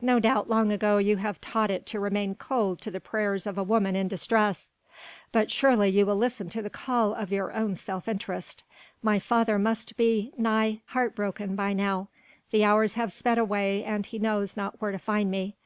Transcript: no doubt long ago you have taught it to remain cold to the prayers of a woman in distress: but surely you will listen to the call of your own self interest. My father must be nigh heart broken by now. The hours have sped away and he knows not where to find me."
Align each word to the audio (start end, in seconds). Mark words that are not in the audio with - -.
no 0.00 0.18
doubt 0.18 0.48
long 0.48 0.72
ago 0.72 0.96
you 0.96 1.18
have 1.18 1.38
taught 1.42 1.70
it 1.70 1.84
to 1.84 2.00
remain 2.00 2.34
cold 2.34 2.80
to 2.80 2.90
the 2.90 2.98
prayers 2.98 3.46
of 3.46 3.58
a 3.58 3.62
woman 3.62 3.94
in 3.94 4.08
distress: 4.08 4.72
but 5.32 5.50
surely 5.50 5.90
you 5.90 6.06
will 6.06 6.16
listen 6.16 6.48
to 6.48 6.62
the 6.62 6.70
call 6.70 7.12
of 7.12 7.30
your 7.30 7.52
own 7.52 7.76
self 7.76 8.08
interest. 8.08 8.62
My 9.02 9.18
father 9.18 9.58
must 9.58 9.94
be 9.98 10.32
nigh 10.38 10.80
heart 10.86 11.14
broken 11.14 11.54
by 11.56 11.74
now. 11.74 12.08
The 12.52 12.64
hours 12.64 12.94
have 12.94 13.12
sped 13.12 13.36
away 13.36 13.84
and 13.84 14.06
he 14.06 14.18
knows 14.18 14.56
not 14.56 14.80
where 14.80 14.92
to 14.92 14.98
find 14.98 15.30
me." 15.30 15.56